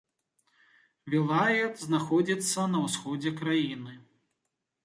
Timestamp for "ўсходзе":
2.87-3.37